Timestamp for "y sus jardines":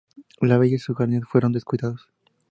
0.77-1.27